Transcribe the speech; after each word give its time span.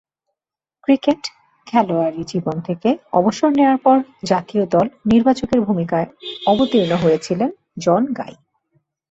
Cricket 0.83 1.21
খেলোয়াড়ী 1.67 2.21
জীবন 2.23 2.55
থেকে 2.61 2.89
অবসর 3.13 3.49
নেয়ার 3.49 3.77
পর 3.77 3.97
জাতীয় 4.23 4.63
দল 4.65 4.85
নির্বাচকের 5.05 5.59
ভূমিকায় 5.61 6.07
অবতীর্ণ 6.47 6.91
হয়েছিলেন 6.95 7.49
জন 7.77 8.01
গাই। 8.13 8.33